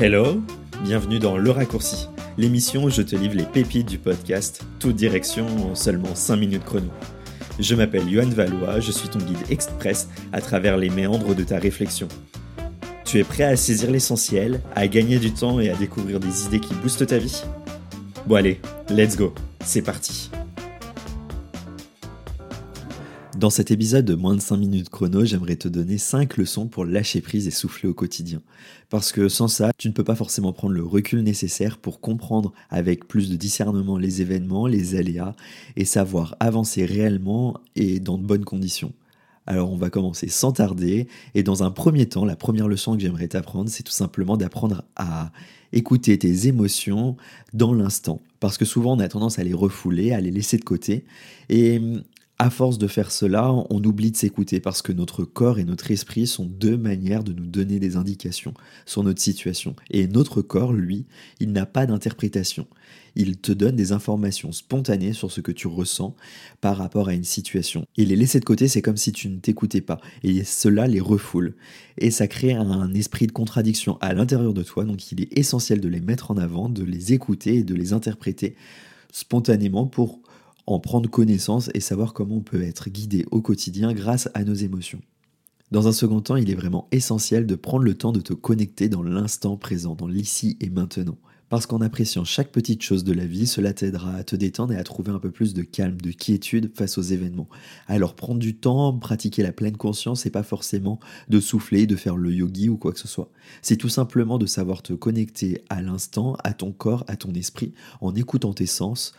Hello, 0.00 0.40
bienvenue 0.84 1.18
dans 1.18 1.36
Le 1.36 1.50
Raccourci, 1.50 2.06
l'émission 2.36 2.84
où 2.84 2.88
je 2.88 3.02
te 3.02 3.16
livre 3.16 3.34
les 3.34 3.42
pépites 3.42 3.88
du 3.88 3.98
podcast, 3.98 4.64
toute 4.78 4.94
direction 4.94 5.44
en 5.68 5.74
seulement 5.74 6.14
5 6.14 6.36
minutes 6.36 6.62
chrono. 6.64 6.86
Je 7.58 7.74
m'appelle 7.74 8.08
Yohan 8.08 8.28
Valois, 8.28 8.78
je 8.78 8.92
suis 8.92 9.08
ton 9.08 9.18
guide 9.18 9.50
express 9.50 10.08
à 10.32 10.40
travers 10.40 10.76
les 10.76 10.88
méandres 10.88 11.34
de 11.34 11.42
ta 11.42 11.58
réflexion. 11.58 12.06
Tu 13.04 13.18
es 13.18 13.24
prêt 13.24 13.42
à 13.42 13.56
saisir 13.56 13.90
l'essentiel, 13.90 14.60
à 14.76 14.86
gagner 14.86 15.18
du 15.18 15.32
temps 15.32 15.58
et 15.58 15.68
à 15.68 15.74
découvrir 15.74 16.20
des 16.20 16.44
idées 16.44 16.60
qui 16.60 16.74
boostent 16.74 17.08
ta 17.08 17.18
vie? 17.18 17.42
Bon 18.24 18.36
allez, 18.36 18.60
let's 18.90 19.16
go, 19.16 19.34
c'est 19.64 19.82
parti 19.82 20.30
Dans 23.38 23.50
cet 23.50 23.70
épisode 23.70 24.04
de 24.04 24.16
moins 24.16 24.34
de 24.34 24.40
5 24.40 24.56
minutes 24.56 24.88
chrono, 24.88 25.24
j'aimerais 25.24 25.54
te 25.54 25.68
donner 25.68 25.96
5 25.96 26.38
leçons 26.38 26.66
pour 26.66 26.84
lâcher 26.84 27.20
prise 27.20 27.46
et 27.46 27.52
souffler 27.52 27.88
au 27.88 27.94
quotidien. 27.94 28.42
Parce 28.90 29.12
que 29.12 29.28
sans 29.28 29.46
ça, 29.46 29.70
tu 29.78 29.86
ne 29.86 29.92
peux 29.92 30.02
pas 30.02 30.16
forcément 30.16 30.52
prendre 30.52 30.74
le 30.74 30.82
recul 30.82 31.22
nécessaire 31.22 31.78
pour 31.78 32.00
comprendre 32.00 32.52
avec 32.68 33.06
plus 33.06 33.30
de 33.30 33.36
discernement 33.36 33.96
les 33.96 34.22
événements, 34.22 34.66
les 34.66 34.96
aléas, 34.96 35.36
et 35.76 35.84
savoir 35.84 36.34
avancer 36.40 36.84
réellement 36.84 37.60
et 37.76 38.00
dans 38.00 38.18
de 38.18 38.24
bonnes 38.24 38.44
conditions. 38.44 38.92
Alors 39.46 39.70
on 39.70 39.76
va 39.76 39.88
commencer 39.88 40.28
sans 40.28 40.50
tarder, 40.50 41.06
et 41.36 41.44
dans 41.44 41.62
un 41.62 41.70
premier 41.70 42.06
temps, 42.06 42.24
la 42.24 42.34
première 42.34 42.66
leçon 42.66 42.96
que 42.96 43.02
j'aimerais 43.02 43.28
t'apprendre, 43.28 43.70
c'est 43.70 43.84
tout 43.84 43.92
simplement 43.92 44.36
d'apprendre 44.36 44.82
à 44.96 45.30
écouter 45.72 46.18
tes 46.18 46.48
émotions 46.48 47.16
dans 47.54 47.72
l'instant. 47.72 48.20
Parce 48.40 48.58
que 48.58 48.64
souvent 48.64 48.96
on 48.96 48.98
a 48.98 49.06
tendance 49.06 49.38
à 49.38 49.44
les 49.44 49.54
refouler, 49.54 50.10
à 50.12 50.20
les 50.20 50.32
laisser 50.32 50.58
de 50.58 50.64
côté, 50.64 51.04
et 51.48 51.80
à 52.40 52.50
force 52.50 52.78
de 52.78 52.86
faire 52.86 53.10
cela, 53.10 53.52
on 53.52 53.82
oublie 53.82 54.12
de 54.12 54.16
s'écouter 54.16 54.60
parce 54.60 54.80
que 54.80 54.92
notre 54.92 55.24
corps 55.24 55.58
et 55.58 55.64
notre 55.64 55.90
esprit 55.90 56.28
sont 56.28 56.44
deux 56.44 56.76
manières 56.76 57.24
de 57.24 57.32
nous 57.32 57.46
donner 57.46 57.80
des 57.80 57.96
indications 57.96 58.54
sur 58.86 59.02
notre 59.02 59.20
situation. 59.20 59.74
Et 59.90 60.06
notre 60.06 60.40
corps, 60.40 60.72
lui, 60.72 61.06
il 61.40 61.50
n'a 61.50 61.66
pas 61.66 61.84
d'interprétation. 61.84 62.68
Il 63.16 63.38
te 63.38 63.50
donne 63.50 63.74
des 63.74 63.90
informations 63.90 64.52
spontanées 64.52 65.14
sur 65.14 65.32
ce 65.32 65.40
que 65.40 65.50
tu 65.50 65.66
ressens 65.66 66.14
par 66.60 66.76
rapport 66.76 67.08
à 67.08 67.14
une 67.14 67.24
situation. 67.24 67.84
Et 67.96 68.04
les 68.04 68.14
laisser 68.14 68.38
de 68.38 68.44
côté, 68.44 68.68
c'est 68.68 68.82
comme 68.82 68.96
si 68.96 69.10
tu 69.10 69.28
ne 69.28 69.40
t'écoutais 69.40 69.80
pas. 69.80 70.00
Et 70.22 70.44
cela 70.44 70.86
les 70.86 71.00
refoule. 71.00 71.56
Et 71.96 72.12
ça 72.12 72.28
crée 72.28 72.52
un 72.52 72.94
esprit 72.94 73.26
de 73.26 73.32
contradiction 73.32 73.98
à 74.00 74.14
l'intérieur 74.14 74.54
de 74.54 74.62
toi. 74.62 74.84
Donc 74.84 75.10
il 75.10 75.20
est 75.20 75.36
essentiel 75.36 75.80
de 75.80 75.88
les 75.88 76.00
mettre 76.00 76.30
en 76.30 76.36
avant, 76.36 76.68
de 76.68 76.84
les 76.84 77.12
écouter 77.12 77.56
et 77.56 77.64
de 77.64 77.74
les 77.74 77.92
interpréter 77.92 78.54
spontanément 79.10 79.86
pour 79.86 80.20
en 80.72 80.80
prendre 80.80 81.08
connaissance 81.08 81.70
et 81.72 81.80
savoir 81.80 82.12
comment 82.12 82.36
on 82.36 82.40
peut 82.40 82.62
être 82.62 82.90
guidé 82.90 83.24
au 83.30 83.40
quotidien 83.40 83.94
grâce 83.94 84.28
à 84.34 84.44
nos 84.44 84.54
émotions. 84.54 85.00
Dans 85.70 85.88
un 85.88 85.92
second 85.92 86.20
temps, 86.20 86.36
il 86.36 86.50
est 86.50 86.54
vraiment 86.54 86.88
essentiel 86.92 87.46
de 87.46 87.54
prendre 87.54 87.84
le 87.84 87.94
temps 87.94 88.12
de 88.12 88.20
te 88.20 88.34
connecter 88.34 88.88
dans 88.88 89.02
l'instant 89.02 89.56
présent, 89.56 89.94
dans 89.94 90.06
l'ici 90.06 90.56
et 90.60 90.70
maintenant. 90.70 91.18
Parce 91.48 91.64
qu'en 91.64 91.80
appréciant 91.80 92.24
chaque 92.24 92.52
petite 92.52 92.82
chose 92.82 93.04
de 93.04 93.14
la 93.14 93.24
vie, 93.24 93.46
cela 93.46 93.72
t'aidera 93.72 94.14
à 94.14 94.24
te 94.24 94.36
détendre 94.36 94.74
et 94.74 94.76
à 94.76 94.84
trouver 94.84 95.10
un 95.10 95.18
peu 95.18 95.30
plus 95.30 95.54
de 95.54 95.62
calme, 95.62 95.98
de 95.98 96.10
quiétude 96.10 96.70
face 96.74 96.98
aux 96.98 97.02
événements. 97.02 97.48
Alors 97.86 98.14
prendre 98.14 98.38
du 98.38 98.54
temps, 98.54 98.92
pratiquer 98.92 99.42
la 99.42 99.52
pleine 99.52 99.76
conscience, 99.76 100.26
et 100.26 100.30
pas 100.30 100.42
forcément 100.42 101.00
de 101.30 101.40
souffler, 101.40 101.86
de 101.86 101.96
faire 101.96 102.16
le 102.16 102.30
yogi 102.30 102.68
ou 102.68 102.76
quoi 102.76 102.92
que 102.92 103.00
ce 103.00 103.08
soit. 103.08 103.30
C'est 103.62 103.78
tout 103.78 103.88
simplement 103.88 104.36
de 104.36 104.44
savoir 104.44 104.82
te 104.82 104.92
connecter 104.92 105.62
à 105.70 105.80
l'instant, 105.80 106.36
à 106.44 106.52
ton 106.52 106.72
corps, 106.72 107.04
à 107.08 107.16
ton 107.16 107.32
esprit, 107.32 107.72
en 108.02 108.14
écoutant 108.14 108.52
tes 108.52 108.66
sens, 108.66 109.14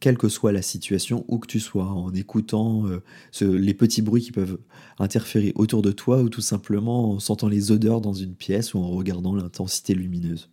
quelle 0.00 0.16
que 0.18 0.28
soit 0.28 0.52
la 0.52 0.62
situation, 0.62 1.24
où 1.28 1.38
que 1.38 1.46
tu 1.46 1.60
sois, 1.60 1.86
en 1.86 2.12
écoutant 2.14 2.86
euh, 2.86 3.02
les 3.40 3.74
petits 3.74 4.02
bruits 4.02 4.22
qui 4.22 4.32
peuvent 4.32 4.58
interférer 4.98 5.52
autour 5.54 5.82
de 5.82 5.92
toi, 5.92 6.22
ou 6.22 6.28
tout 6.28 6.40
simplement 6.40 7.12
en 7.12 7.20
sentant 7.20 7.48
les 7.48 7.70
odeurs 7.70 8.00
dans 8.00 8.14
une 8.14 8.34
pièce 8.34 8.74
ou 8.74 8.78
en 8.78 8.88
regardant 8.88 9.34
l'intensité 9.34 9.94
lumineuse. 9.94 10.48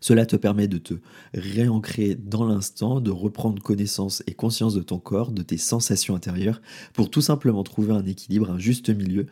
Cela 0.00 0.26
te 0.26 0.36
permet 0.36 0.68
de 0.68 0.78
te 0.78 0.94
réancrer 1.34 2.14
dans 2.14 2.46
l'instant, 2.46 3.00
de 3.00 3.10
reprendre 3.10 3.62
connaissance 3.62 4.22
et 4.26 4.34
conscience 4.34 4.74
de 4.74 4.82
ton 4.82 4.98
corps, 4.98 5.32
de 5.32 5.42
tes 5.42 5.58
sensations 5.58 6.14
intérieures, 6.14 6.62
pour 6.92 7.10
tout 7.10 7.20
simplement 7.20 7.62
trouver 7.64 7.92
un 7.92 8.06
équilibre, 8.06 8.50
un 8.50 8.58
juste 8.58 8.90
milieu 8.90 9.26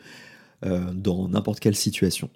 euh, 0.65 0.93
dans 0.93 1.29
n'importe 1.29 1.59
quelle 1.59 1.75
situation. 1.75 2.29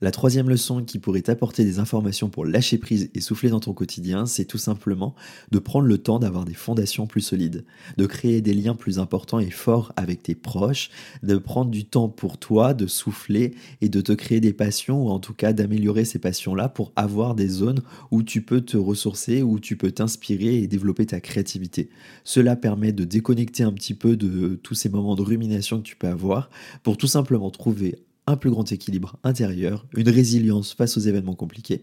La 0.00 0.12
troisième 0.12 0.48
leçon 0.48 0.84
qui 0.84 1.00
pourrait 1.00 1.22
t'apporter 1.22 1.64
des 1.64 1.80
informations 1.80 2.28
pour 2.28 2.46
lâcher 2.46 2.78
prise 2.78 3.10
et 3.14 3.20
souffler 3.20 3.50
dans 3.50 3.58
ton 3.58 3.72
quotidien, 3.72 4.26
c'est 4.26 4.44
tout 4.44 4.58
simplement 4.58 5.16
de 5.50 5.58
prendre 5.58 5.86
le 5.86 5.98
temps 5.98 6.20
d'avoir 6.20 6.44
des 6.44 6.54
fondations 6.54 7.08
plus 7.08 7.20
solides, 7.20 7.64
de 7.96 8.06
créer 8.06 8.40
des 8.40 8.54
liens 8.54 8.76
plus 8.76 9.00
importants 9.00 9.40
et 9.40 9.50
forts 9.50 9.92
avec 9.96 10.22
tes 10.22 10.36
proches, 10.36 10.90
de 11.24 11.36
prendre 11.36 11.72
du 11.72 11.84
temps 11.84 12.08
pour 12.08 12.38
toi, 12.38 12.74
de 12.74 12.86
souffler 12.86 13.54
et 13.80 13.88
de 13.88 14.00
te 14.00 14.12
créer 14.12 14.38
des 14.38 14.52
passions 14.52 15.04
ou 15.04 15.08
en 15.08 15.18
tout 15.18 15.34
cas 15.34 15.52
d'améliorer 15.52 16.04
ces 16.04 16.20
passions-là 16.20 16.68
pour 16.68 16.92
avoir 16.94 17.34
des 17.34 17.48
zones 17.48 17.82
où 18.12 18.22
tu 18.22 18.42
peux 18.42 18.60
te 18.60 18.76
ressourcer, 18.76 19.42
où 19.42 19.58
tu 19.58 19.76
peux 19.76 19.90
t'inspirer 19.90 20.58
et 20.58 20.68
développer 20.68 21.06
ta 21.06 21.20
créativité. 21.20 21.90
Cela 22.22 22.54
permet 22.54 22.92
de 22.92 23.02
déconnecter 23.02 23.64
un 23.64 23.72
petit 23.72 23.94
peu 23.94 24.16
de 24.16 24.54
tous 24.62 24.74
ces 24.74 24.90
moments 24.90 25.16
de 25.16 25.22
rumination 25.22 25.78
que 25.78 25.82
tu 25.82 25.96
peux 25.96 26.06
avoir 26.06 26.50
pour 26.84 26.96
tout 26.96 27.08
simplement 27.08 27.50
trouver 27.50 27.96
un 28.28 28.36
plus 28.36 28.50
grand 28.50 28.70
équilibre 28.70 29.16
intérieur, 29.24 29.86
une 29.96 30.08
résilience 30.08 30.74
face 30.74 30.96
aux 30.98 31.00
événements 31.00 31.34
compliqués 31.34 31.82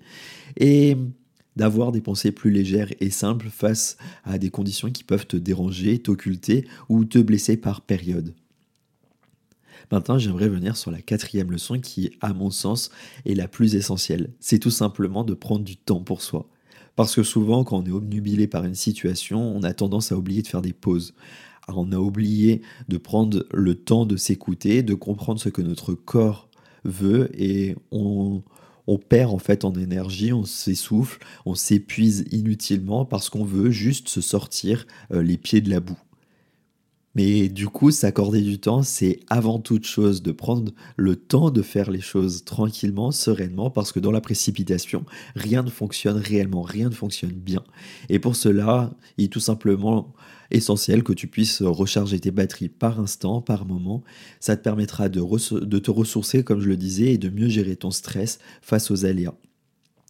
et 0.58 0.96
d'avoir 1.56 1.92
des 1.92 2.02
pensées 2.02 2.32
plus 2.32 2.52
légères 2.52 2.90
et 3.00 3.10
simples 3.10 3.48
face 3.50 3.98
à 4.24 4.38
des 4.38 4.52
conditions 4.52 4.92
qui 4.92 5.04
peuvent 5.04 5.26
te 5.26 5.38
déranger, 5.38 6.00
t'occulter 6.00 6.68
ou 6.88 7.04
te 7.06 7.18
blesser 7.18 7.58
par 7.58 7.82
période. 7.82 8.34
Maintenant, 9.92 10.20
j'aimerais 10.20 10.50
venir 10.50 10.78
sur 10.78 10.92
la 10.92 11.02
quatrième 11.02 11.52
leçon 11.52 11.80
qui, 11.80 12.12
à 12.22 12.34
mon 12.34 12.52
sens, 12.52 12.92
est 13.26 13.36
la 13.36 13.48
plus 13.48 13.76
essentielle. 13.76 14.32
C'est 14.40 14.60
tout 14.60 14.72
simplement 14.72 15.24
de 15.24 15.34
prendre 15.34 15.64
du 15.64 15.78
temps 15.78 16.02
pour 16.02 16.22
soi. 16.22 16.48
Parce 16.96 17.16
que 17.16 17.24
souvent, 17.24 17.64
quand 17.64 17.80
on 17.80 17.86
est 17.86 17.92
obnubilé 17.92 18.48
par 18.48 18.66
une 18.66 18.76
situation, 18.76 19.40
on 19.56 19.64
a 19.64 19.74
tendance 19.74 20.12
à 20.12 20.18
oublier 20.18 20.42
de 20.42 20.48
faire 20.48 20.62
des 20.62 20.74
pauses, 20.74 21.14
on 21.68 21.92
a 21.92 21.98
oublié 21.98 22.62
de 22.88 22.98
prendre 22.98 23.46
le 23.54 23.76
temps 23.76 24.06
de 24.06 24.18
s'écouter, 24.18 24.84
de 24.84 24.94
comprendre 24.94 25.40
ce 25.40 25.50
que 25.50 25.62
notre 25.62 25.94
corps 25.94 26.50
veut 26.84 27.30
et 27.34 27.76
on, 27.92 28.44
perd 29.10 29.32
en 29.32 29.40
fait 29.40 29.66
en 29.66 29.74
énergie, 29.74 30.32
on 30.32 30.46
s'essouffle, 30.46 31.20
on 31.46 31.56
s'épuise 31.56 32.26
inutilement 32.32 33.06
parce 33.06 33.30
qu'on 33.30 33.44
veut 33.44 33.72
juste 33.72 34.10
se 34.10 34.22
sortir 34.22 34.86
euh, 35.12 35.24
les 35.24 35.38
pieds 35.38 35.62
de 35.62 35.70
la 35.70 35.80
boue. 35.80 35.98
Mais 37.16 37.48
du 37.48 37.68
coup, 37.68 37.92
s'accorder 37.92 38.42
du 38.42 38.60
temps, 38.60 38.84
c'est 38.84 39.20
avant 39.30 39.60
toute 39.60 39.86
chose 39.86 40.22
de 40.22 40.34
prendre 40.34 40.74
le 40.98 41.16
temps 41.16 41.50
de 41.50 41.62
faire 41.62 41.90
les 41.90 42.02
choses 42.02 42.44
tranquillement, 42.44 43.12
sereinement, 43.12 43.70
parce 43.70 43.94
que 43.94 44.00
dans 44.00 44.12
la 44.12 44.22
précipitation, 44.22 45.06
rien 45.36 45.64
ne 45.64 45.70
fonctionne 45.70 46.18
réellement, 46.18 46.62
rien 46.62 46.90
ne 46.90 46.94
fonctionne 46.94 47.32
bien. 47.32 47.64
Et 48.10 48.20
pour 48.20 48.36
cela, 48.36 48.94
il 49.18 49.26
est 49.26 49.30
tout 49.30 49.40
simplement 49.40 50.14
essentiel 50.52 51.04
que 51.04 51.14
tu 51.14 51.28
puisses 51.28 51.62
recharger 51.62 52.20
tes 52.20 52.32
batteries 52.32 52.70
par 52.70 53.00
instant, 53.00 53.42
par 53.42 53.66
moment. 53.66 54.04
Ça 54.40 54.58
te 54.58 54.64
permettra 54.64 55.10
de, 55.10 55.20
te 55.80 55.92
ressourcer, 55.92 56.44
comme 56.44 56.60
je 56.60 56.68
le 56.68 56.78
disais, 56.78 57.14
et 57.14 57.18
de 57.18 57.30
mieux 57.30 57.50
gérer 57.50 57.78
ton 57.78 57.92
stress 57.92 58.40
face 58.62 58.92
aux 58.92 59.06
aléas. 59.06 59.36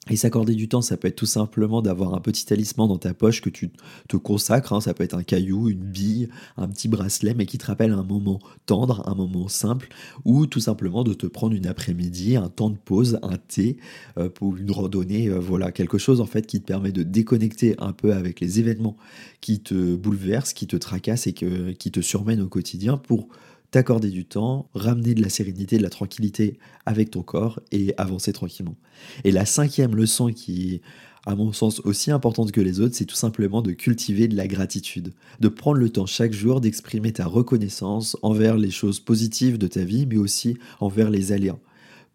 Et 0.09 0.17
s'accorder 0.17 0.53
du 0.53 0.67
temps, 0.67 0.81
ça 0.81 0.97
peut 0.97 1.07
être 1.07 1.15
tout 1.15 1.25
simplement 1.25 1.81
d'avoir 1.81 2.13
un 2.13 2.19
petit 2.19 2.45
talisman 2.45 2.87
dans 2.87 2.99
ta 2.99 3.15
poche 3.15 3.41
que 3.41 3.49
tu 3.49 3.71
te 4.07 4.17
consacres. 4.17 4.73
Hein. 4.73 4.81
Ça 4.81 4.93
peut 4.93 5.03
être 5.03 5.15
un 5.15 5.23
caillou, 5.23 5.67
une 5.67 5.79
bille, 5.79 6.29
un 6.57 6.67
petit 6.67 6.87
bracelet, 6.87 7.33
mais 7.33 7.47
qui 7.47 7.57
te 7.57 7.65
rappelle 7.65 7.91
un 7.91 8.03
moment 8.03 8.39
tendre, 8.67 9.07
un 9.07 9.15
moment 9.15 9.47
simple, 9.47 9.89
ou 10.23 10.45
tout 10.45 10.59
simplement 10.59 11.03
de 11.03 11.13
te 11.13 11.25
prendre 11.25 11.55
une 11.55 11.65
après-midi, 11.65 12.35
un 12.35 12.49
temps 12.49 12.69
de 12.69 12.77
pause, 12.77 13.19
un 13.23 13.37
thé 13.37 13.77
euh, 14.19 14.29
pour 14.29 14.55
une 14.57 14.69
randonnée. 14.69 15.27
Euh, 15.27 15.39
voilà, 15.39 15.71
quelque 15.71 15.97
chose 15.97 16.21
en 16.21 16.27
fait 16.27 16.45
qui 16.45 16.61
te 16.61 16.65
permet 16.65 16.91
de 16.91 17.01
déconnecter 17.01 17.75
un 17.79 17.91
peu 17.91 18.13
avec 18.13 18.39
les 18.39 18.59
événements 18.59 18.97
qui 19.41 19.59
te 19.59 19.95
bouleversent, 19.95 20.53
qui 20.53 20.67
te 20.67 20.75
tracassent 20.75 21.25
et 21.25 21.33
qui 21.33 21.91
te 21.91 22.01
surmènent 22.01 22.41
au 22.41 22.47
quotidien 22.47 22.97
pour 22.97 23.27
t'accorder 23.75 24.09
du 24.09 24.23
temps, 24.23 24.69
ramener 24.73 25.15
de 25.15 25.21
la 25.21 25.27
sérénité, 25.27 25.77
de 25.77 25.83
la 25.83 25.89
tranquillité 25.89 26.57
avec 26.85 27.11
ton 27.11 27.23
corps 27.23 27.59
et 27.73 27.93
avancer 27.97 28.31
tranquillement. 28.31 28.77
Et 29.25 29.31
la 29.31 29.45
cinquième 29.45 29.97
leçon 29.97 30.31
qui 30.31 30.75
est 30.75 30.81
à 31.25 31.35
mon 31.35 31.51
sens 31.51 31.81
aussi 31.81 32.09
importante 32.09 32.53
que 32.53 32.61
les 32.61 32.79
autres, 32.79 32.95
c'est 32.95 33.03
tout 33.03 33.17
simplement 33.17 33.61
de 33.61 33.73
cultiver 33.73 34.29
de 34.29 34.37
la 34.37 34.47
gratitude, 34.47 35.11
de 35.41 35.47
prendre 35.49 35.77
le 35.77 35.89
temps 35.89 36.05
chaque 36.05 36.31
jour 36.31 36.61
d'exprimer 36.61 37.11
ta 37.11 37.25
reconnaissance 37.25 38.15
envers 38.21 38.55
les 38.55 38.71
choses 38.71 39.01
positives 39.01 39.57
de 39.57 39.67
ta 39.67 39.83
vie, 39.83 40.05
mais 40.05 40.15
aussi 40.15 40.57
envers 40.79 41.09
les 41.09 41.33
aléas. 41.33 41.57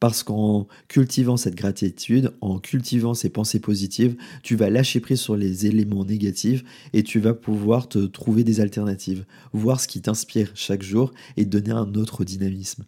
Parce 0.00 0.22
qu'en 0.22 0.66
cultivant 0.88 1.36
cette 1.36 1.54
gratitude, 1.54 2.32
en 2.40 2.58
cultivant 2.58 3.12
ces 3.12 3.28
pensées 3.28 3.60
positives, 3.60 4.16
tu 4.42 4.56
vas 4.56 4.70
lâcher 4.70 4.98
prise 4.98 5.20
sur 5.20 5.36
les 5.36 5.66
éléments 5.66 6.06
négatifs 6.06 6.64
et 6.94 7.02
tu 7.02 7.20
vas 7.20 7.34
pouvoir 7.34 7.88
te 7.88 7.98
trouver 7.98 8.42
des 8.42 8.60
alternatives, 8.60 9.26
voir 9.52 9.78
ce 9.78 9.86
qui 9.86 10.00
t'inspire 10.00 10.50
chaque 10.54 10.82
jour 10.82 11.12
et 11.36 11.44
donner 11.44 11.72
un 11.72 11.94
autre 11.94 12.24
dynamisme. 12.24 12.84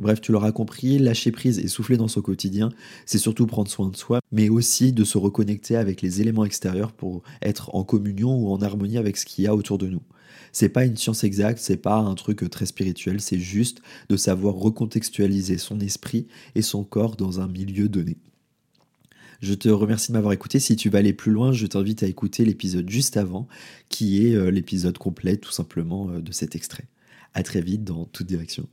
Bref, 0.00 0.20
tu 0.20 0.32
l'auras 0.32 0.52
compris, 0.52 0.98
lâcher 0.98 1.30
prise 1.30 1.58
et 1.58 1.68
souffler 1.68 1.98
dans 1.98 2.08
son 2.08 2.22
quotidien, 2.22 2.70
c'est 3.04 3.18
surtout 3.18 3.46
prendre 3.46 3.70
soin 3.70 3.90
de 3.90 3.96
soi, 3.96 4.20
mais 4.32 4.48
aussi 4.48 4.92
de 4.92 5.04
se 5.04 5.18
reconnecter 5.18 5.76
avec 5.76 6.00
les 6.00 6.22
éléments 6.22 6.46
extérieurs 6.46 6.92
pour 6.92 7.22
être 7.42 7.74
en 7.74 7.84
communion 7.84 8.34
ou 8.34 8.50
en 8.50 8.62
harmonie 8.62 8.96
avec 8.96 9.18
ce 9.18 9.26
qu'il 9.26 9.44
y 9.44 9.46
a 9.46 9.54
autour 9.54 9.76
de 9.76 9.88
nous. 9.88 10.02
C'est 10.52 10.70
pas 10.70 10.86
une 10.86 10.96
science 10.96 11.22
exacte, 11.22 11.58
c'est 11.60 11.76
pas 11.76 11.96
un 11.96 12.14
truc 12.14 12.48
très 12.48 12.64
spirituel, 12.64 13.20
c'est 13.20 13.38
juste 13.38 13.82
de 14.08 14.16
savoir 14.16 14.54
recontextualiser 14.54 15.58
son 15.58 15.80
esprit 15.80 16.26
et 16.54 16.62
son 16.62 16.82
corps 16.82 17.16
dans 17.16 17.40
un 17.40 17.46
milieu 17.46 17.88
donné. 17.88 18.16
Je 19.42 19.54
te 19.54 19.68
remercie 19.68 20.08
de 20.08 20.14
m'avoir 20.14 20.32
écouté. 20.32 20.60
Si 20.60 20.76
tu 20.76 20.88
vas 20.88 20.98
aller 20.98 21.12
plus 21.12 21.32
loin, 21.32 21.52
je 21.52 21.66
t'invite 21.66 22.02
à 22.02 22.06
écouter 22.06 22.44
l'épisode 22.44 22.88
juste 22.88 23.16
avant, 23.16 23.48
qui 23.88 24.26
est 24.26 24.50
l'épisode 24.50 24.98
complet 24.98 25.36
tout 25.36 25.52
simplement 25.52 26.06
de 26.06 26.32
cet 26.32 26.56
extrait. 26.56 26.88
À 27.32 27.42
très 27.42 27.60
vite 27.60 27.84
dans 27.84 28.04
toute 28.06 28.26
direction. 28.26 28.68